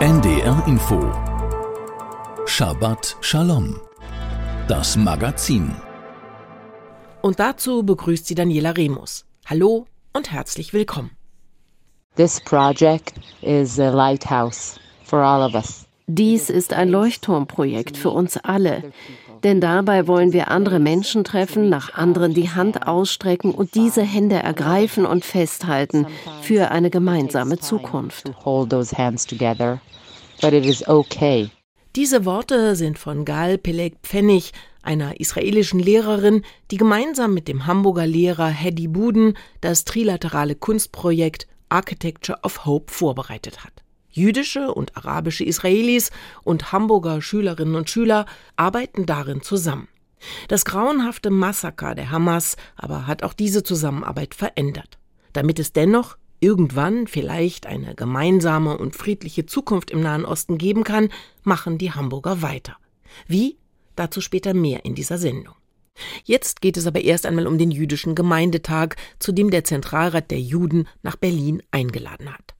[0.00, 1.12] NDR Info
[2.46, 3.78] Shabbat Shalom
[4.66, 5.76] Das Magazin
[7.20, 9.26] Und dazu begrüßt sie Daniela Remus.
[9.44, 9.84] Hallo
[10.14, 11.10] und herzlich willkommen.
[12.16, 15.84] This project is a lighthouse for all of us.
[16.06, 18.94] Dies ist ein Leuchtturmprojekt für uns alle,
[19.42, 24.36] denn dabei wollen wir andere Menschen treffen, nach anderen die Hand ausstrecken und diese Hände
[24.36, 26.06] ergreifen und festhalten
[26.42, 28.30] für eine gemeinsame Zukunft.
[31.96, 38.06] Diese Worte sind von Gal Peleg Pfennig, einer israelischen Lehrerin, die gemeinsam mit dem Hamburger
[38.06, 43.72] Lehrer Hedy Buden das trilaterale Kunstprojekt Architecture of Hope vorbereitet hat.
[44.10, 46.10] Jüdische und arabische Israelis
[46.42, 49.88] und Hamburger Schülerinnen und Schüler arbeiten darin zusammen.
[50.48, 54.98] Das grauenhafte Massaker der Hamas aber hat auch diese Zusammenarbeit verändert.
[55.32, 61.10] Damit es dennoch irgendwann vielleicht eine gemeinsame und friedliche Zukunft im Nahen Osten geben kann,
[61.42, 62.76] machen die Hamburger weiter.
[63.26, 63.58] Wie?
[63.96, 65.54] Dazu später mehr in dieser Sendung.
[66.24, 70.40] Jetzt geht es aber erst einmal um den jüdischen Gemeindetag, zu dem der Zentralrat der
[70.40, 72.54] Juden nach Berlin eingeladen hat.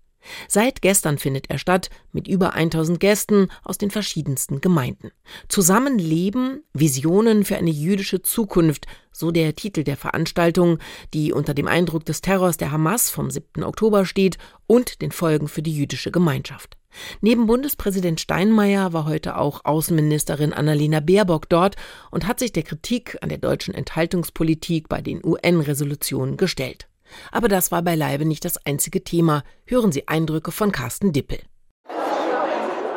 [0.48, 5.10] Seit gestern findet er statt mit über 1000 Gästen aus den verschiedensten Gemeinden.
[5.48, 10.78] Zusammenleben, Visionen für eine jüdische Zukunft, so der Titel der Veranstaltung,
[11.14, 13.64] die unter dem Eindruck des Terrors der Hamas vom 7.
[13.64, 16.76] Oktober steht und den Folgen für die jüdische Gemeinschaft.
[17.20, 21.76] Neben Bundespräsident Steinmeier war heute auch Außenministerin Annalena Baerbock dort
[22.10, 26.89] und hat sich der Kritik an der deutschen Enthaltungspolitik bei den UN-Resolutionen gestellt.
[27.32, 29.42] Aber das war beileibe nicht das einzige Thema.
[29.66, 31.40] Hören Sie Eindrücke von Carsten Dippel.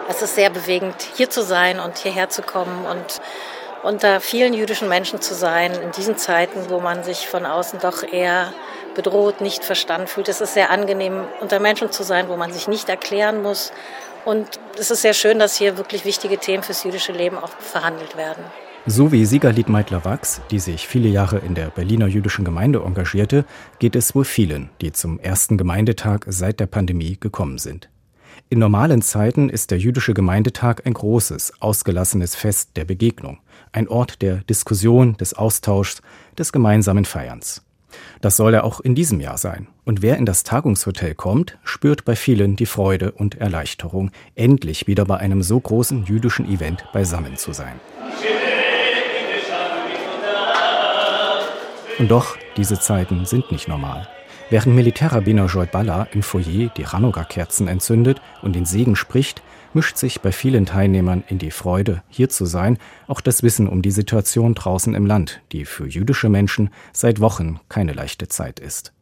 [0.10, 3.22] Es ist sehr bewegend, hier zu sein und hierher zu kommen und
[3.84, 8.04] unter vielen jüdischen Menschen zu sein, in diesen Zeiten, wo man sich von außen doch
[8.04, 8.54] eher
[8.96, 10.30] bedroht, nicht verstanden fühlt.
[10.30, 13.72] Es ist sehr angenehm, unter Menschen zu sein, wo man sich nicht erklären muss.
[14.26, 18.16] Und es ist sehr schön, dass hier wirklich wichtige Themen fürs jüdische Leben auch verhandelt
[18.16, 18.44] werden.
[18.86, 23.46] So wie Siegerlied Meitler-Wachs, die sich viele Jahre in der Berliner jüdischen Gemeinde engagierte,
[23.80, 27.90] geht es wohl vielen, die zum ersten Gemeindetag seit der Pandemie gekommen sind.
[28.50, 33.40] In normalen Zeiten ist der jüdische Gemeindetag ein großes, ausgelassenes Fest der Begegnung,
[33.72, 36.02] ein Ort der Diskussion, des Austauschs,
[36.38, 37.64] des gemeinsamen Feierns.
[38.20, 39.68] Das soll er auch in diesem Jahr sein.
[39.86, 45.06] Und wer in das Tagungshotel kommt, spürt bei vielen die Freude und Erleichterung, endlich wieder
[45.06, 47.80] bei einem so großen jüdischen Event beisammen zu sein.
[52.00, 54.08] Und doch, diese Zeiten sind nicht normal.
[54.50, 59.42] Während Militärrabbiner Joy Balla im Foyer die Chanukka-Kerzen entzündet und den Segen spricht,
[59.74, 62.78] mischt sich bei vielen Teilnehmern in die Freude, hier zu sein,
[63.08, 67.60] auch das Wissen um die Situation draußen im Land, die für jüdische Menschen seit Wochen
[67.70, 68.94] keine leichte Zeit ist.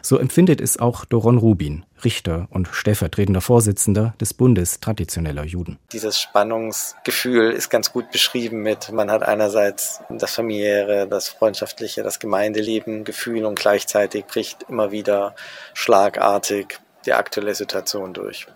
[0.00, 5.78] So empfindet es auch Doron Rubin, Richter und stellvertretender Vorsitzender des Bundes traditioneller Juden.
[5.92, 12.18] Dieses Spannungsgefühl ist ganz gut beschrieben mit, man hat einerseits das familiäre, das freundschaftliche, das
[12.18, 15.34] Gemeindeleben, Gefühl und gleichzeitig bricht immer wieder
[15.74, 18.46] schlagartig die aktuelle Situation durch.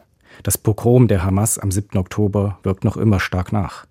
[0.42, 1.98] Das Pogrom der Hamas am 7.
[1.98, 3.86] Oktober wirkt noch immer stark nach.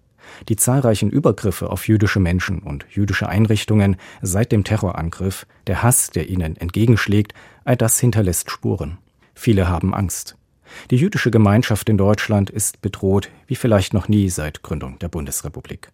[0.49, 6.29] Die zahlreichen Übergriffe auf jüdische Menschen und jüdische Einrichtungen seit dem Terrorangriff, der Hass, der
[6.29, 8.97] ihnen entgegenschlägt, all das hinterlässt Spuren.
[9.33, 10.37] Viele haben Angst.
[10.91, 15.91] Die jüdische Gemeinschaft in Deutschland ist bedroht wie vielleicht noch nie seit Gründung der Bundesrepublik.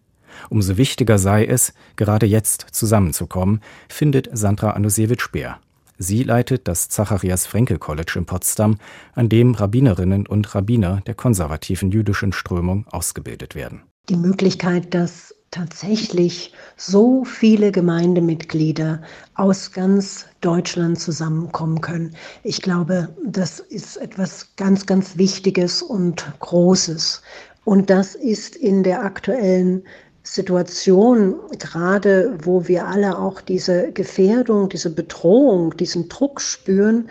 [0.48, 5.58] Umso wichtiger sei es, gerade jetzt zusammenzukommen, findet Sandra Anusewitsch-Speer.
[5.98, 8.78] Sie leitet das Zacharias Frenkel College in Potsdam,
[9.14, 16.52] an dem Rabbinerinnen und Rabbiner der konservativen jüdischen Strömung ausgebildet werden die Möglichkeit, dass tatsächlich
[16.76, 19.02] so viele Gemeindemitglieder
[19.34, 22.16] aus ganz Deutschland zusammenkommen können.
[22.42, 27.22] Ich glaube, das ist etwas ganz, ganz Wichtiges und Großes.
[27.64, 29.84] Und das ist in der aktuellen
[30.24, 37.08] Situation, gerade wo wir alle auch diese Gefährdung, diese Bedrohung, diesen Druck spüren,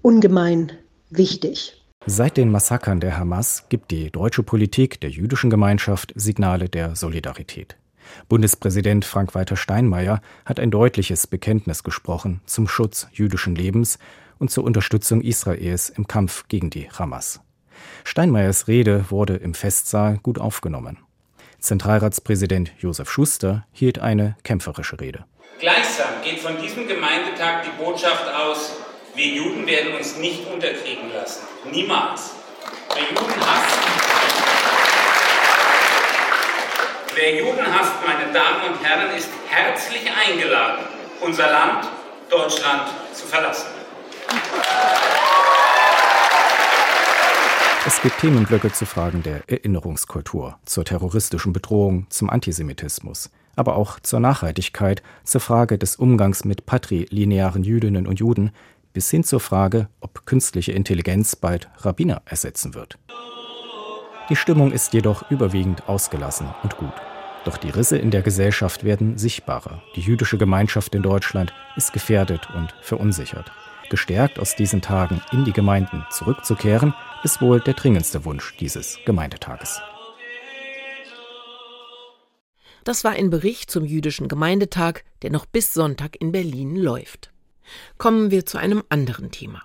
[0.00, 0.72] ungemein
[1.10, 1.81] wichtig.
[2.06, 7.76] Seit den Massakern der Hamas gibt die deutsche Politik der jüdischen Gemeinschaft Signale der Solidarität.
[8.28, 14.00] Bundespräsident Frank-Walter Steinmeier hat ein deutliches Bekenntnis gesprochen zum Schutz jüdischen Lebens
[14.40, 17.40] und zur Unterstützung Israels im Kampf gegen die Hamas.
[18.02, 20.98] Steinmeiers Rede wurde im Festsaal gut aufgenommen.
[21.60, 25.24] Zentralratspräsident Josef Schuster hielt eine kämpferische Rede.
[25.60, 28.81] Gleichsam geht von diesem Gemeindetag die Botschaft aus,
[29.14, 31.42] wir Juden werden uns nicht unterkriegen lassen.
[31.70, 32.30] Niemals.
[32.94, 33.78] Wer Juden hasst,
[37.14, 37.64] wer Juden
[38.06, 40.84] meine Damen und Herren, ist herzlich eingeladen,
[41.20, 41.88] unser Land,
[42.30, 43.68] Deutschland, zu verlassen.
[47.84, 54.20] Es gibt Themenblöcke zu Fragen der Erinnerungskultur, zur terroristischen Bedrohung, zum Antisemitismus, aber auch zur
[54.20, 58.52] Nachhaltigkeit, zur Frage des Umgangs mit patrilinearen Jüdinnen und Juden,
[58.92, 62.98] bis hin zur Frage, ob künstliche Intelligenz bald Rabbiner ersetzen wird.
[64.28, 66.92] Die Stimmung ist jedoch überwiegend ausgelassen und gut.
[67.44, 69.82] Doch die Risse in der Gesellschaft werden sichtbarer.
[69.96, 73.50] Die jüdische Gemeinschaft in Deutschland ist gefährdet und verunsichert.
[73.90, 76.94] Gestärkt aus diesen Tagen in die Gemeinden zurückzukehren,
[77.24, 79.82] ist wohl der dringendste Wunsch dieses Gemeindetages.
[82.84, 87.31] Das war ein Bericht zum jüdischen Gemeindetag, der noch bis Sonntag in Berlin läuft.
[87.98, 89.62] Kommen wir zu einem anderen Thema.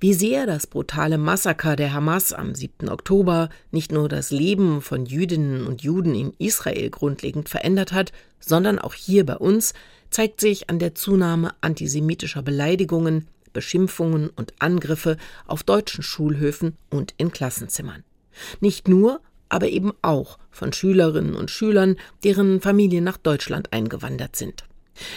[0.00, 2.88] Wie sehr das brutale Massaker der Hamas am 7.
[2.88, 8.78] Oktober nicht nur das Leben von Jüdinnen und Juden in Israel grundlegend verändert hat, sondern
[8.78, 9.74] auch hier bei uns,
[10.10, 15.16] zeigt sich an der Zunahme antisemitischer Beleidigungen, Beschimpfungen und Angriffe
[15.46, 18.04] auf deutschen Schulhöfen und in Klassenzimmern.
[18.60, 24.64] Nicht nur, aber eben auch von Schülerinnen und Schülern, deren Familien nach Deutschland eingewandert sind.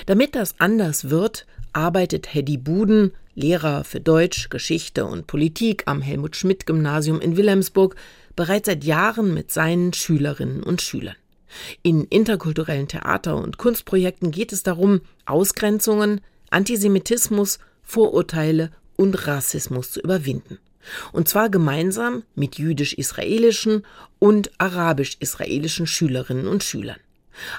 [0.05, 6.35] Damit das anders wird, arbeitet Hedy Buden, Lehrer für Deutsch, Geschichte und Politik am Helmut
[6.35, 7.95] Schmidt Gymnasium in Wilhelmsburg,
[8.35, 11.15] bereits seit Jahren mit seinen Schülerinnen und Schülern.
[11.81, 20.59] In interkulturellen Theater- und Kunstprojekten geht es darum, Ausgrenzungen, Antisemitismus, Vorurteile und Rassismus zu überwinden.
[21.11, 23.85] Und zwar gemeinsam mit jüdisch-israelischen
[24.19, 26.97] und arabisch-israelischen Schülerinnen und Schülern.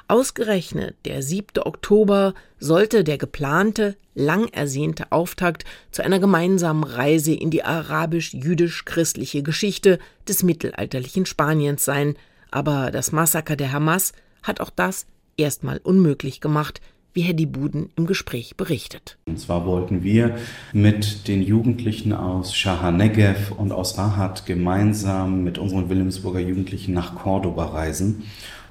[0.08, 1.62] Ausgerechnet der 7.
[1.62, 9.98] Oktober sollte der geplante, lang ersehnte Auftakt zu einer gemeinsamen Reise in die arabisch-jüdisch-christliche Geschichte
[10.28, 12.16] des mittelalterlichen Spaniens sein,
[12.50, 14.12] aber das Massaker der Hamas
[14.42, 15.06] hat auch das
[15.36, 16.80] erstmal unmöglich gemacht,
[17.14, 19.16] wie Herr Buden im Gespräch berichtet.
[19.26, 20.36] Und zwar wollten wir
[20.72, 27.66] mit den Jugendlichen aus Shahanegev und aus Rahat gemeinsam mit unseren Wilhelmsburger Jugendlichen nach Cordoba
[27.66, 28.24] reisen,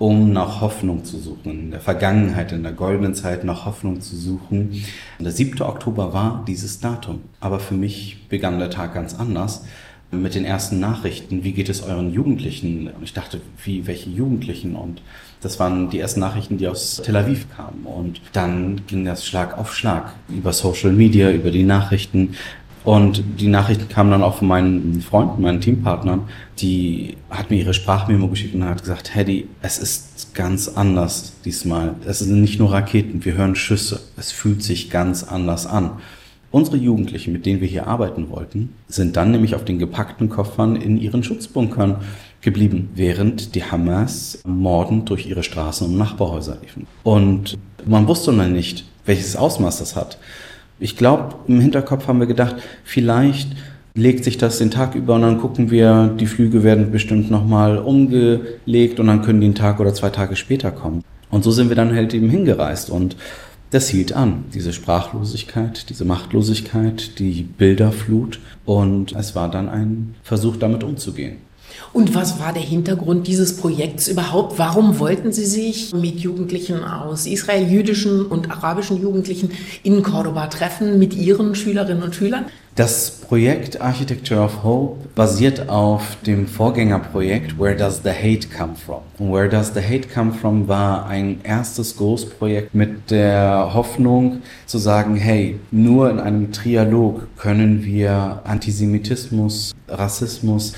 [0.03, 4.17] um nach Hoffnung zu suchen, in der Vergangenheit, in der goldenen Zeit nach Hoffnung zu
[4.17, 4.83] suchen.
[5.17, 5.61] Und der 7.
[5.61, 7.21] Oktober war dieses Datum.
[7.39, 9.63] Aber für mich begann der Tag ganz anders
[10.11, 12.89] mit den ersten Nachrichten, wie geht es euren Jugendlichen?
[12.89, 14.75] Und ich dachte, wie, welche Jugendlichen?
[14.75, 15.01] Und
[15.41, 17.85] das waren die ersten Nachrichten, die aus Tel Aviv kamen.
[17.85, 22.35] Und dann ging das Schlag auf Schlag über Social Media, über die Nachrichten.
[22.83, 26.27] Und die Nachrichten kamen dann auch von meinen Freunden, meinen Teampartnern.
[26.59, 31.95] Die hat mir ihre Sprachmemo geschickt und hat gesagt, Hedy, es ist ganz anders diesmal.
[32.05, 34.01] Es sind nicht nur Raketen, wir hören Schüsse.
[34.17, 35.91] Es fühlt sich ganz anders an.
[36.51, 40.75] Unsere Jugendlichen, mit denen wir hier arbeiten wollten, sind dann nämlich auf den gepackten Koffern
[40.75, 42.01] in ihren Schutzbunkern
[42.41, 46.85] geblieben, während die Hamas mordend durch ihre Straßen und Nachbarhäuser liefen.
[47.01, 50.19] Und man wusste noch nicht, welches Ausmaß das hat.
[50.79, 53.49] Ich glaube, im Hinterkopf haben wir gedacht, vielleicht
[53.95, 57.77] legt sich das den Tag über und dann gucken wir, die Flüge werden bestimmt nochmal
[57.77, 61.03] umgelegt und dann können die einen Tag oder zwei Tage später kommen.
[61.29, 63.15] Und so sind wir dann halt eben hingereist und
[63.73, 68.39] das hielt an, diese Sprachlosigkeit, diese Machtlosigkeit, die Bilderflut.
[68.65, 71.37] Und es war dann ein Versuch, damit umzugehen.
[71.91, 74.57] Und was war der Hintergrund dieses Projekts überhaupt?
[74.57, 79.51] Warum wollten Sie sich mit Jugendlichen aus Israel, jüdischen und arabischen Jugendlichen
[79.83, 82.45] in Cordoba treffen, mit Ihren Schülerinnen und Schülern?
[82.75, 89.03] Das Projekt Architecture of Hope basiert auf dem Vorgängerprojekt Where Does the Hate Come From?
[89.19, 94.79] Und Where Does the Hate Come From war ein erstes Großprojekt mit der Hoffnung zu
[94.79, 100.73] sagen, hey, nur in einem Trialog können wir Antisemitismus, Rassismus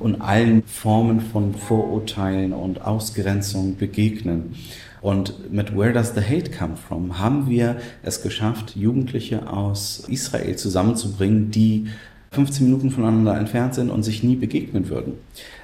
[0.00, 4.56] und allen Formen von Vorurteilen und Ausgrenzung begegnen.
[5.00, 10.56] Und mit Where Does the Hate Come From haben wir es geschafft, Jugendliche aus Israel
[10.56, 11.86] zusammenzubringen, die
[12.32, 15.14] 15 Minuten voneinander entfernt sind und sich nie begegnen würden.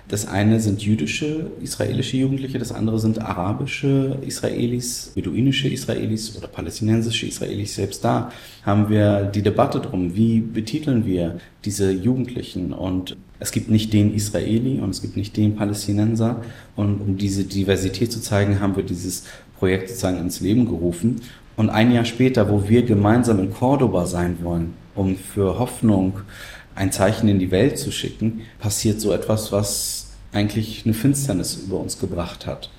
[0.08, 7.26] Das eine sind jüdische israelische Jugendliche, das andere sind arabische Israelis, beduinische Israelis oder palästinensische
[7.26, 7.74] Israelis.
[7.74, 8.30] Selbst da
[8.62, 14.14] haben wir die Debatte drum, wie betiteln wir diese Jugendlichen und es gibt nicht den
[14.14, 16.42] Israeli und es gibt nicht den Palästinenser.
[16.74, 19.24] Und um diese Diversität zu zeigen, haben wir dieses
[19.58, 21.20] Projekt sozusagen ins Leben gerufen.
[21.56, 26.20] Und ein Jahr später, wo wir gemeinsam in Cordoba sein wollen, um für Hoffnung
[26.76, 31.80] ein Zeichen in die Welt zu schicken, passiert so etwas, was eigentlich eine Finsternis über
[31.80, 32.70] uns gebracht hat.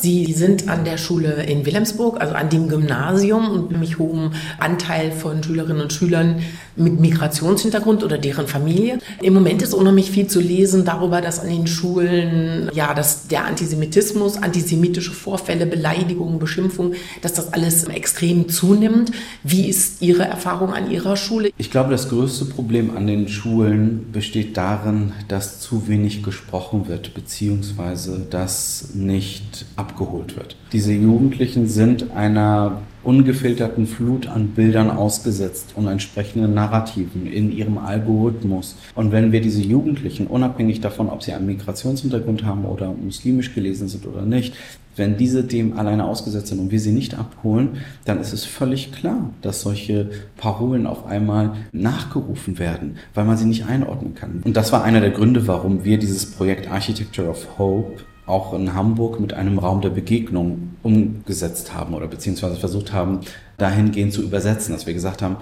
[0.00, 5.10] Sie sind an der Schule in Wilhelmsburg, also an dem Gymnasium und nämlich hohem Anteil
[5.10, 6.40] von Schülerinnen und Schülern
[6.76, 8.98] mit Migrationshintergrund oder deren Familie.
[9.20, 13.46] Im Moment ist unheimlich viel zu lesen darüber, dass an den Schulen, ja, dass der
[13.46, 19.10] Antisemitismus, antisemitische Vorfälle, Beleidigungen, Beschimpfungen, dass das alles extrem zunimmt.
[19.42, 21.50] Wie ist Ihre Erfahrung an Ihrer Schule?
[21.58, 27.14] Ich glaube, das größte Problem an den Schulen besteht darin, dass zu wenig gesprochen wird,
[27.14, 30.56] beziehungsweise dass nicht abgeholt wird.
[30.72, 38.76] Diese Jugendlichen sind einer ungefilterten Flut an Bildern ausgesetzt und entsprechenden Narrativen in ihrem Algorithmus.
[38.94, 43.88] Und wenn wir diese Jugendlichen, unabhängig davon, ob sie einen Migrationshintergrund haben oder muslimisch gelesen
[43.88, 44.54] sind oder nicht,
[44.98, 48.92] wenn diese dem alleine ausgesetzt sind und wir sie nicht abholen, dann ist es völlig
[48.92, 54.42] klar, dass solche Parolen auf einmal nachgerufen werden, weil man sie nicht einordnen kann.
[54.44, 58.74] Und das war einer der Gründe, warum wir dieses Projekt Architecture of Hope auch in
[58.74, 63.20] Hamburg mit einem Raum der Begegnung umgesetzt haben oder beziehungsweise versucht haben,
[63.56, 65.36] dahingehend zu übersetzen, dass wir gesagt haben,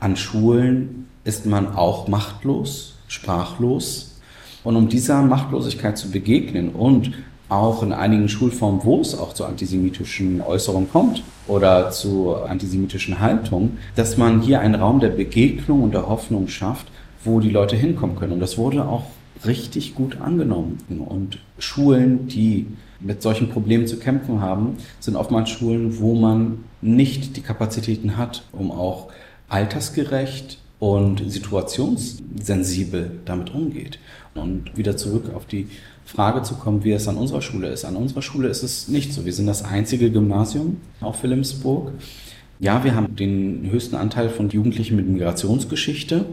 [0.00, 4.20] an Schulen ist man auch machtlos, sprachlos.
[4.62, 7.12] Und um dieser Machtlosigkeit zu begegnen und
[7.48, 13.78] auch in einigen Schulformen, wo es auch zu antisemitischen Äußerungen kommt oder zu antisemitischen Haltungen,
[13.96, 16.86] dass man hier einen Raum der Begegnung und der Hoffnung schafft,
[17.22, 18.32] wo die Leute hinkommen können.
[18.32, 19.04] Und das wurde auch
[19.46, 20.78] richtig gut angenommen.
[21.08, 22.66] Und Schulen, die
[23.00, 28.44] mit solchen Problemen zu kämpfen haben, sind oftmals Schulen, wo man nicht die Kapazitäten hat,
[28.52, 29.08] um auch
[29.48, 33.98] altersgerecht und situationssensibel damit umgeht.
[34.34, 35.68] Und wieder zurück auf die
[36.04, 37.84] Frage zu kommen, wie es an unserer Schule ist.
[37.84, 39.24] An unserer Schule ist es nicht so.
[39.24, 41.92] Wir sind das einzige Gymnasium auf Wilhelmsburg.
[42.58, 46.26] Ja, wir haben den höchsten Anteil von Jugendlichen mit Migrationsgeschichte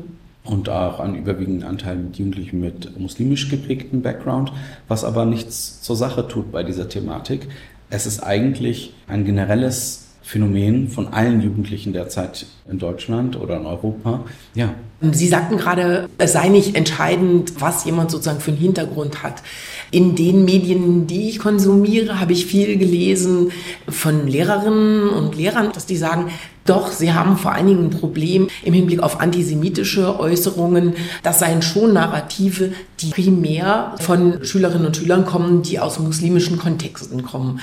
[0.44, 4.52] und auch einen überwiegenden Anteil mit Jugendlichen mit muslimisch geprägtem Background,
[4.88, 7.48] was aber nichts zur Sache tut bei dieser Thematik.
[7.90, 14.24] Es ist eigentlich ein generelles Phänomen von allen Jugendlichen derzeit in Deutschland oder in Europa.
[14.56, 14.74] Ja.
[15.12, 19.44] Sie sagten gerade, es sei nicht entscheidend, was jemand sozusagen für einen Hintergrund hat.
[19.90, 23.52] In den Medien, die ich konsumiere, habe ich viel gelesen
[23.90, 26.32] von Lehrerinnen und Lehrern, dass die sagen,
[26.66, 30.94] doch, sie haben vor allen Dingen ein Problem im Hinblick auf antisemitische Äußerungen.
[31.24, 32.72] Das seien schon Narrative,
[33.02, 37.60] die primär von Schülerinnen und Schülern kommen, die aus muslimischen Kontexten kommen.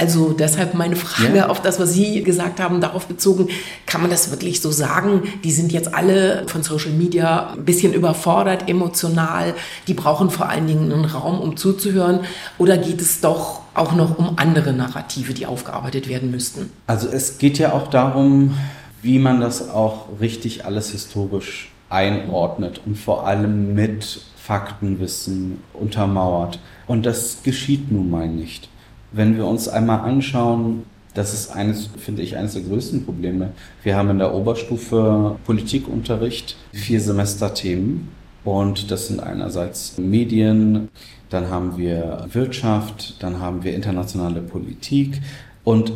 [0.00, 1.48] Also deshalb meine Frage ja.
[1.50, 3.48] auf das, was Sie gesagt haben, darauf bezogen,
[3.84, 5.24] kann man das wirklich so sagen?
[5.44, 9.52] Die sind jetzt alle von Social Media ein bisschen überfordert, emotional.
[9.88, 12.20] Die brauchen vor allen Dingen einen Raum, um zuzuhören.
[12.56, 16.70] Oder geht es doch auch noch um andere Narrative, die aufgearbeitet werden müssten?
[16.86, 18.56] Also es geht ja auch darum,
[19.02, 26.58] wie man das auch richtig alles historisch einordnet und vor allem mit Faktenwissen untermauert.
[26.86, 28.70] Und das geschieht nun mal nicht.
[29.12, 33.50] Wenn wir uns einmal anschauen, das ist eines, finde ich, eines der größten Probleme.
[33.82, 38.08] Wir haben in der Oberstufe Politikunterricht vier Semesterthemen.
[38.44, 40.88] Und das sind einerseits Medien,
[41.28, 45.20] dann haben wir Wirtschaft, dann haben wir internationale Politik.
[45.62, 45.92] Und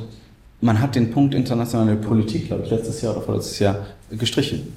[0.61, 4.73] man hat den Punkt internationale Politik, glaube ich, letztes Jahr oder vorletztes Jahr gestrichen.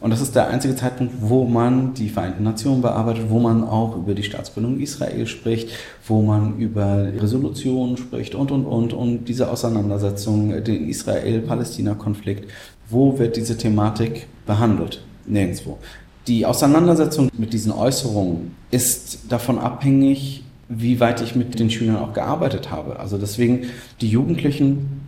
[0.00, 3.96] Und das ist der einzige Zeitpunkt, wo man die Vereinten Nationen bearbeitet, wo man auch
[3.96, 5.68] über die Staatsgründung Israel spricht,
[6.06, 12.50] wo man über Resolutionen spricht und, und, und, und diese Auseinandersetzung, den Israel-Palästina-Konflikt.
[12.88, 15.02] Wo wird diese Thematik behandelt?
[15.26, 15.78] Nirgendwo.
[16.26, 22.14] Die Auseinandersetzung mit diesen Äußerungen ist davon abhängig, wie weit ich mit den Schülern auch
[22.14, 23.00] gearbeitet habe.
[23.00, 23.66] Also deswegen,
[24.00, 24.99] die Jugendlichen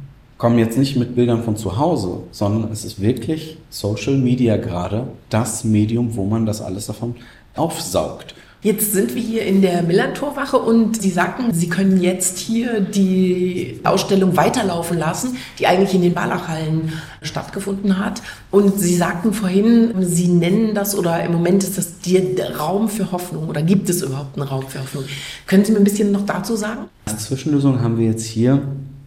[0.43, 5.07] kommen jetzt nicht mit Bildern von zu Hause, sondern es ist wirklich Social Media gerade
[5.31, 7.15] das Medium, wo man das alles davon
[7.55, 8.35] aufsaugt.
[8.61, 13.79] Jetzt sind wir hier in der Millantorwache und Sie sagten, Sie können jetzt hier die
[13.85, 18.21] Ausstellung weiterlaufen lassen, die eigentlich in den Balachhallen stattgefunden hat.
[18.51, 23.13] Und Sie sagten vorhin, Sie nennen das oder im Moment ist das der Raum für
[23.13, 25.05] Hoffnung oder gibt es überhaupt einen Raum für Hoffnung?
[25.47, 26.87] Können Sie mir ein bisschen noch dazu sagen?
[27.07, 28.63] Als Zwischenlösung haben wir jetzt hier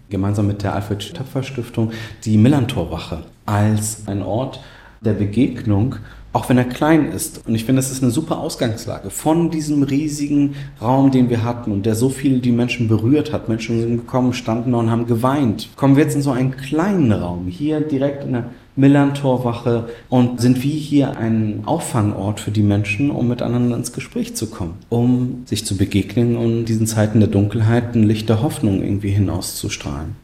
[0.09, 1.91] gemeinsam mit der Alfred Töpfer Stiftung
[2.23, 4.59] die Millantorwache als ein Ort
[5.01, 5.95] der Begegnung,
[6.33, 7.47] auch wenn er klein ist.
[7.47, 11.71] Und ich finde, es ist eine super Ausgangslage von diesem riesigen Raum, den wir hatten
[11.71, 13.47] und der so viele die Menschen berührt hat.
[13.47, 15.69] Menschen sind gekommen, standen und haben geweint.
[15.75, 20.61] Kommen wir jetzt in so einen kleinen Raum, hier direkt in der Millantorwache und sind
[20.63, 25.65] wie hier ein Auffangort für die Menschen, um miteinander ins Gespräch zu kommen, um sich
[25.65, 30.15] zu begegnen und in diesen Zeiten der Dunkelheit ein Licht der Hoffnung irgendwie hinauszustrahlen.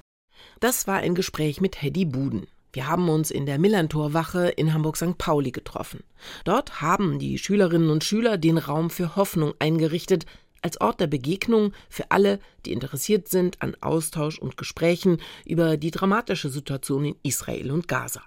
[0.60, 2.46] Das war ein Gespräch mit Hedy Buden.
[2.74, 5.17] Wir haben uns in der Millantorwache in Hamburg-St.
[5.17, 6.03] Pauli getroffen.
[6.46, 10.25] Dort haben die Schülerinnen und Schüler den Raum für Hoffnung eingerichtet,
[10.62, 15.91] als Ort der Begegnung für alle, die interessiert sind an Austausch und Gesprächen über die
[15.91, 18.22] dramatische Situation in Israel und Gaza.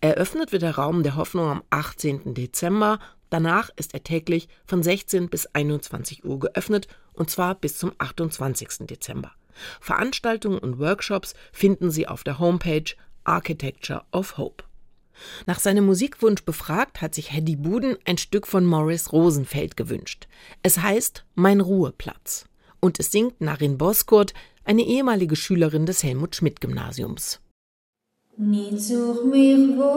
[0.00, 2.34] Eröffnet wird der Raum der Hoffnung am 18.
[2.34, 2.98] Dezember.
[3.30, 8.86] Danach ist er täglich von 16 bis 21 Uhr geöffnet und zwar bis zum 28.
[8.86, 9.32] Dezember.
[9.80, 12.94] Veranstaltungen und Workshops finden Sie auf der Homepage
[13.24, 14.64] Architecture of Hope.
[15.46, 20.28] Nach seinem Musikwunsch befragt, hat sich Hedy Buden ein Stück von Morris Rosenfeld gewünscht.
[20.62, 22.46] Es heißt Mein Ruheplatz
[22.80, 27.40] und es singt Narin Boskurt, eine ehemalige Schülerin des Helmut Schmidt Gymnasiums.
[28.38, 29.96] Niet zoek mich wo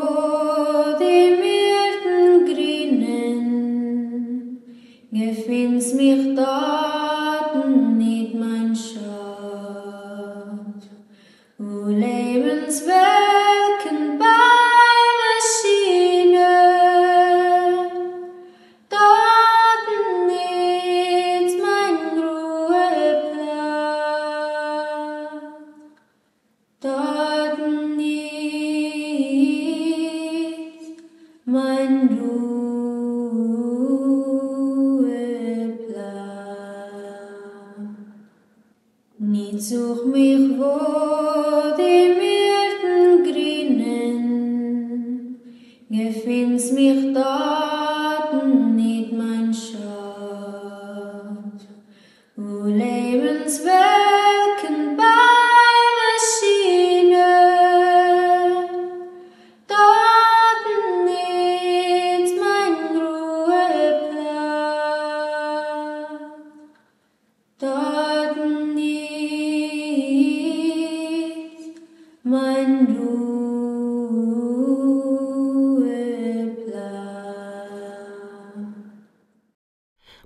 [0.97, 3.43] die Myrten grünen,
[5.11, 6.88] gefinds mich dort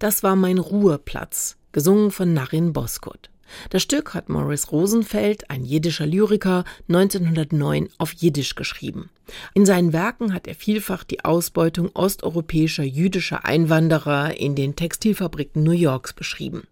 [0.04, 3.30] Das war mein Ruheplatz, gesungen von Narin Boskurt.
[3.70, 9.10] Das Stück hat Morris Rosenfeld, ein jiddischer Lyriker, 1909 auf Jiddisch geschrieben.
[9.54, 15.72] In seinen Werken hat er vielfach die Ausbeutung osteuropäischer jüdischer Einwanderer in den Textilfabriken New
[15.72, 16.64] Yorks beschrieben.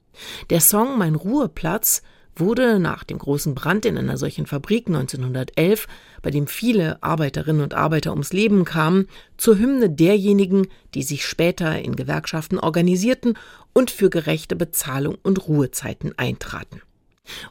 [0.50, 2.02] Der Song Mein Ruheplatz
[2.36, 5.88] wurde nach dem großen Brand in einer solchen Fabrik 1911,
[6.22, 9.08] bei dem viele Arbeiterinnen und Arbeiter ums Leben kamen,
[9.38, 13.38] zur Hymne derjenigen, die sich später in Gewerkschaften organisierten
[13.74, 16.82] und für gerechte Bezahlung und Ruhezeiten eintraten.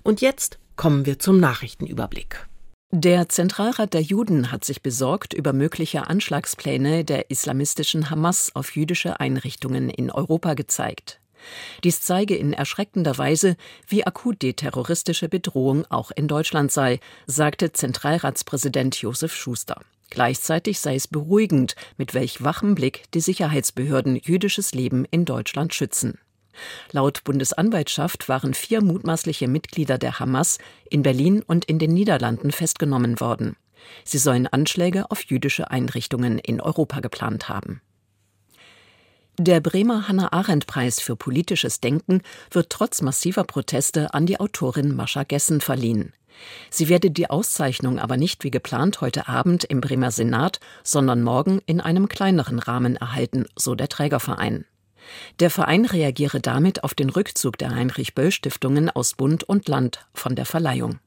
[0.03, 2.47] Und jetzt kommen wir zum Nachrichtenüberblick.
[2.93, 9.21] Der Zentralrat der Juden hat sich besorgt über mögliche Anschlagspläne der islamistischen Hamas auf jüdische
[9.21, 11.20] Einrichtungen in Europa gezeigt.
[11.85, 13.57] Dies zeige in erschreckender Weise,
[13.89, 19.81] wie akut die terroristische Bedrohung auch in Deutschland sei, sagte Zentralratspräsident Josef Schuster.
[20.11, 26.19] Gleichzeitig sei es beruhigend, mit welch wachem Blick die Sicherheitsbehörden jüdisches Leben in Deutschland schützen.
[26.91, 30.59] Laut Bundesanwaltschaft waren vier mutmaßliche Mitglieder der Hamas
[30.91, 33.57] in Berlin und in den Niederlanden festgenommen worden.
[34.05, 37.81] Sie sollen Anschläge auf jüdische Einrichtungen in Europa geplant haben.
[39.43, 45.63] Der Bremer Hannah-Arendt-Preis für politisches Denken wird trotz massiver Proteste an die Autorin Mascha Gessen
[45.63, 46.13] verliehen.
[46.69, 51.63] Sie werde die Auszeichnung aber nicht wie geplant heute Abend im Bremer Senat, sondern morgen
[51.65, 54.67] in einem kleineren Rahmen erhalten, so der Trägerverein.
[55.39, 60.45] Der Verein reagiere damit auf den Rückzug der Heinrich-Böll-Stiftungen aus Bund und Land von der
[60.45, 60.99] Verleihung.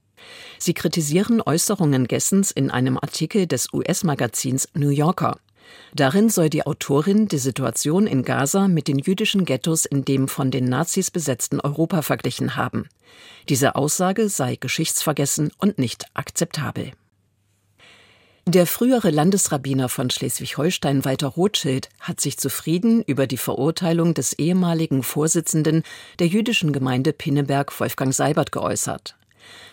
[0.57, 5.37] Sie kritisieren Äußerungen Gessens in einem Artikel des US-Magazins New Yorker.
[5.93, 10.51] Darin soll die Autorin die Situation in Gaza mit den jüdischen Ghettos in dem von
[10.51, 12.87] den Nazis besetzten Europa verglichen haben.
[13.49, 16.91] Diese Aussage sei geschichtsvergessen und nicht akzeptabel.
[18.45, 25.01] Der frühere Landesrabbiner von Schleswig-Holstein Walter Rothschild hat sich zufrieden über die Verurteilung des ehemaligen
[25.01, 25.83] Vorsitzenden
[26.19, 29.15] der jüdischen Gemeinde Pinneberg Wolfgang Seibert geäußert.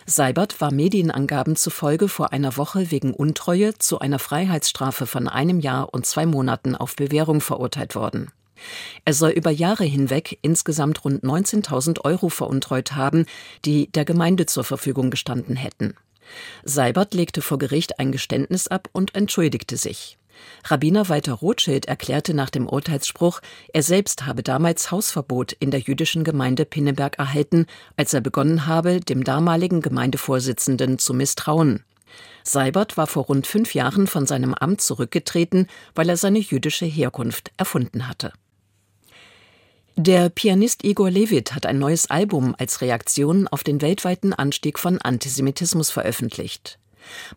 [0.05, 5.93] Seibert war Medienangaben zufolge vor einer Woche wegen Untreue zu einer Freiheitsstrafe von einem Jahr
[5.93, 8.31] und zwei Monaten auf Bewährung verurteilt worden.
[9.05, 13.25] Er soll über Jahre hinweg insgesamt rund 19.000 Euro veruntreut haben,
[13.65, 15.95] die der Gemeinde zur Verfügung gestanden hätten.
[16.63, 20.17] Seibert legte vor Gericht ein Geständnis ab und entschuldigte sich.
[20.65, 23.41] Rabbiner Walter Rothschild erklärte nach dem Urteilsspruch,
[23.73, 27.65] er selbst habe damals Hausverbot in der jüdischen Gemeinde Pinneberg erhalten,
[27.97, 31.83] als er begonnen habe, dem damaligen Gemeindevorsitzenden zu misstrauen.
[32.43, 37.51] Seibert war vor rund fünf Jahren von seinem Amt zurückgetreten, weil er seine jüdische Herkunft
[37.57, 38.33] erfunden hatte.
[39.97, 44.99] Der Pianist Igor Levit hat ein neues Album als Reaktion auf den weltweiten Anstieg von
[44.99, 46.79] Antisemitismus veröffentlicht.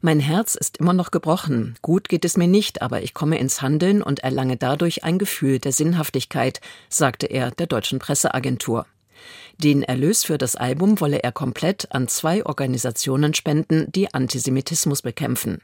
[0.01, 1.77] Mein Herz ist immer noch gebrochen.
[1.83, 5.59] Gut geht es mir nicht, aber ich komme ins Handeln und erlange dadurch ein Gefühl
[5.59, 8.87] der Sinnhaftigkeit, sagte er der deutschen Presseagentur.
[9.59, 15.61] Den Erlös für das Album wolle er komplett an zwei Organisationen spenden, die Antisemitismus bekämpfen.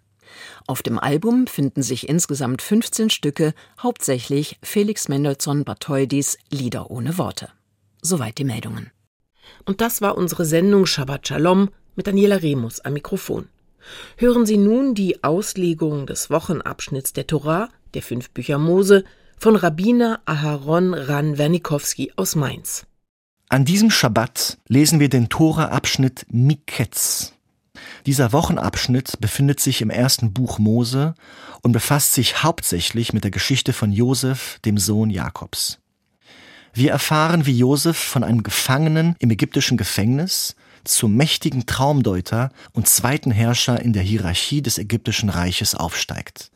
[0.67, 7.49] Auf dem Album finden sich insgesamt 15 Stücke, hauptsächlich Felix Mendelssohn Bartholdis Lieder ohne Worte.
[8.01, 8.93] Soweit die Meldungen.
[9.65, 13.49] Und das war unsere Sendung Shabbat Shalom mit Daniela Remus am Mikrofon.
[14.17, 19.05] Hören Sie nun die Auslegung des Wochenabschnitts der Torah, der fünf Bücher Mose,
[19.39, 22.87] von Rabbiner Aharon Ran Wernikowski aus Mainz.
[23.49, 27.33] An diesem Schabbat lesen wir den Tora-Abschnitt Miketz.
[28.07, 31.15] Dieser Wochenabschnitt befindet sich im ersten Buch Mose
[31.63, 35.79] und befasst sich hauptsächlich mit der Geschichte von Josef, dem Sohn Jakobs.
[36.73, 43.31] Wir erfahren, wie Josef von einem Gefangenen im ägyptischen Gefängnis zum mächtigen Traumdeuter und zweiten
[43.31, 46.51] Herrscher in der Hierarchie des ägyptischen Reiches aufsteigt.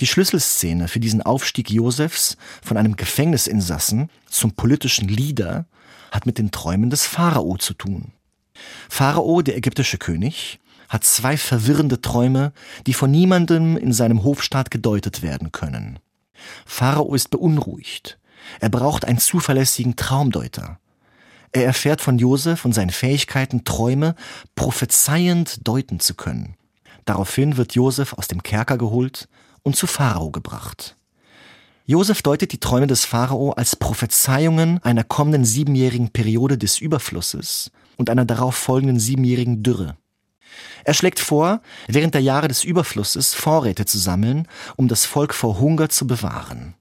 [0.00, 5.66] Die Schlüsselszene für diesen Aufstieg Josefs von einem Gefängnisinsassen zum politischen Leader
[6.10, 8.12] hat mit den Träumen des Pharao zu tun.
[8.88, 12.52] Pharao, der ägyptische König, hat zwei verwirrende Träume,
[12.86, 15.98] die von niemandem in seinem Hofstaat gedeutet werden können.
[16.66, 18.18] Pharao ist beunruhigt.
[18.58, 20.78] Er braucht einen zuverlässigen Traumdeuter.
[21.52, 24.14] Er erfährt von Josef und seinen Fähigkeiten, Träume
[24.54, 26.56] prophezeiend deuten zu können.
[27.04, 29.28] Daraufhin wird Josef aus dem Kerker geholt
[29.62, 30.96] und zu Pharao gebracht.
[31.86, 38.10] Josef deutet die Träume des Pharao als Prophezeiungen einer kommenden siebenjährigen Periode des Überflusses und
[38.10, 39.96] einer darauf folgenden siebenjährigen Dürre.
[40.84, 45.58] Er schlägt vor, während der Jahre des Überflusses Vorräte zu sammeln, um das Volk vor
[45.58, 46.74] Hunger zu bewahren.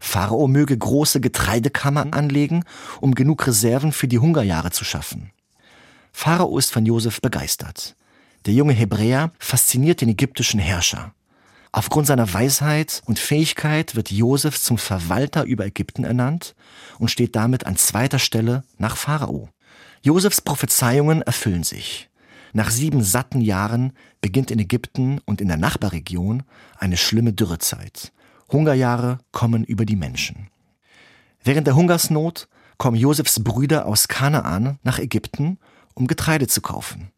[0.00, 2.64] Pharao möge große Getreidekammern anlegen,
[3.00, 5.30] um genug Reserven für die Hungerjahre zu schaffen.
[6.12, 7.96] Pharao ist von Josef begeistert.
[8.46, 11.12] Der junge Hebräer fasziniert den ägyptischen Herrscher.
[11.70, 16.54] Aufgrund seiner Weisheit und Fähigkeit wird Josef zum Verwalter über Ägypten ernannt
[16.98, 19.50] und steht damit an zweiter Stelle nach Pharao.
[20.02, 22.08] Josefs Prophezeiungen erfüllen sich.
[22.52, 26.42] Nach sieben satten Jahren beginnt in Ägypten und in der Nachbarregion
[26.78, 28.12] eine schlimme Dürrezeit.
[28.50, 30.48] Hungerjahre kommen über die Menschen.
[31.42, 35.58] Während der Hungersnot kommen Josefs Brüder aus Kanaan nach Ägypten,
[35.94, 37.10] um Getreide zu kaufen.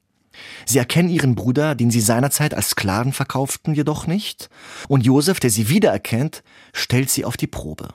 [0.64, 4.48] Sie erkennen ihren Bruder, den sie seinerzeit als Sklaven verkauften, jedoch nicht,
[4.88, 7.88] und Josef, der sie wiedererkennt, stellt sie auf die Probe.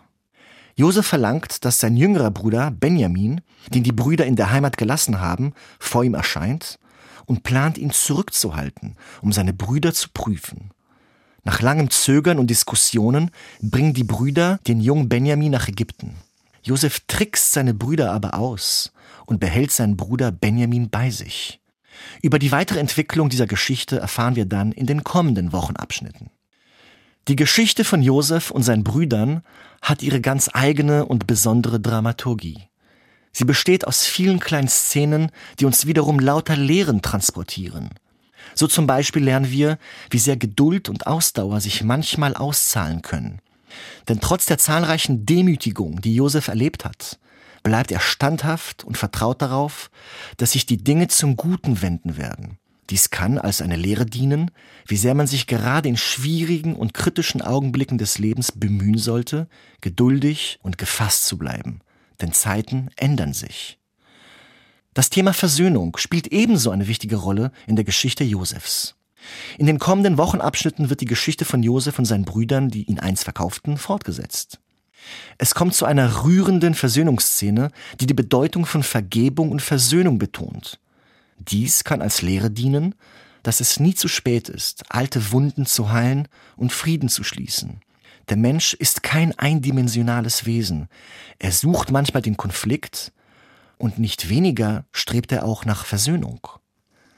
[0.75, 3.41] Josef verlangt, dass sein jüngerer Bruder Benjamin,
[3.73, 6.79] den die Brüder in der Heimat gelassen haben, vor ihm erscheint
[7.25, 10.71] und plant ihn zurückzuhalten, um seine Brüder zu prüfen.
[11.45, 13.29] Nach langem Zögern und Diskussionen
[13.61, 16.15] bringen die Brüder den jungen Benjamin nach Ägypten.
[16.63, 18.91] Josef trickst seine Brüder aber aus
[19.27, 21.61] und behält seinen Bruder Benjamin bei sich.
[22.23, 26.31] Über die weitere Entwicklung dieser Geschichte erfahren wir dann in den kommenden Wochenabschnitten.
[27.27, 29.43] Die Geschichte von Josef und seinen Brüdern
[29.83, 32.63] hat ihre ganz eigene und besondere Dramaturgie.
[33.31, 35.29] Sie besteht aus vielen kleinen Szenen,
[35.59, 37.89] die uns wiederum lauter Lehren transportieren.
[38.55, 39.77] So zum Beispiel lernen wir,
[40.09, 43.39] wie sehr Geduld und Ausdauer sich manchmal auszahlen können.
[44.07, 47.19] Denn trotz der zahlreichen Demütigungen, die Josef erlebt hat,
[47.63, 49.91] bleibt er standhaft und vertraut darauf,
[50.37, 52.57] dass sich die Dinge zum Guten wenden werden.
[52.91, 54.51] Dies kann als eine Lehre dienen,
[54.87, 59.47] wie sehr man sich gerade in schwierigen und kritischen Augenblicken des Lebens bemühen sollte,
[59.81, 61.79] geduldig und gefasst zu bleiben.
[62.21, 63.79] Denn Zeiten ändern sich.
[64.95, 68.95] Das Thema Versöhnung spielt ebenso eine wichtige Rolle in der Geschichte Josefs.
[69.57, 73.25] In den kommenden Wochenabschnitten wird die Geschichte von Josef und seinen Brüdern, die ihn einst
[73.25, 74.61] verkauften, fortgesetzt.
[75.37, 80.79] Es kommt zu einer rührenden Versöhnungsszene, die die Bedeutung von Vergebung und Versöhnung betont.
[81.39, 82.95] Dies kann als Lehre dienen,
[83.43, 87.81] dass es nie zu spät ist, alte Wunden zu heilen und Frieden zu schließen.
[88.29, 90.87] Der Mensch ist kein eindimensionales Wesen.
[91.37, 93.11] Er sucht manchmal den Konflikt,
[93.77, 96.47] und nicht weniger strebt er auch nach Versöhnung.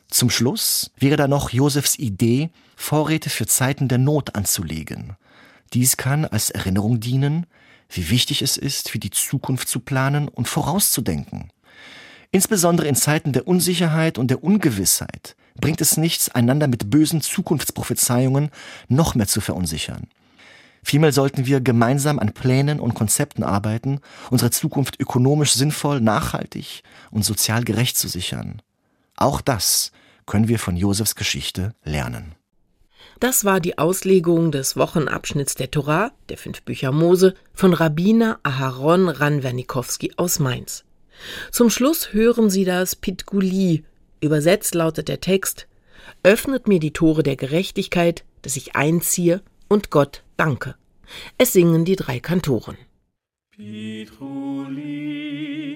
[0.09, 5.15] Zum Schluss wäre da noch Josefs Idee, Vorräte für Zeiten der Not anzulegen.
[5.73, 7.45] Dies kann als Erinnerung dienen,
[7.89, 11.51] wie wichtig es ist, für die Zukunft zu planen und vorauszudenken.
[12.31, 18.49] Insbesondere in Zeiten der Unsicherheit und der Ungewissheit bringt es nichts, einander mit bösen Zukunftsprophezeiungen
[18.87, 20.07] noch mehr zu verunsichern.
[20.89, 27.26] Vielmehr sollten wir gemeinsam an Plänen und Konzepten arbeiten, unsere Zukunft ökonomisch sinnvoll, nachhaltig und
[27.26, 28.62] sozial gerecht zu sichern.
[29.17, 29.91] Auch das
[30.26, 32.36] können wir von Josefs Geschichte lernen.
[33.19, 39.10] Das war die Auslegung des Wochenabschnitts der Torah, der fünf Bücher Mose, von Rabbiner Aharon
[39.10, 40.86] Ranwernikowski aus Mainz.
[41.52, 43.84] Zum Schluss hören Sie das Pitguli.
[44.21, 45.67] Übersetzt lautet der Text:
[46.23, 50.76] Öffnet mir die Tore der Gerechtigkeit, dass ich einziehe und Gott Danke.
[51.39, 52.78] Es singen die drei Kantoren.
[53.50, 54.71] Petruli,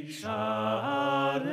[0.07, 1.49] Schare,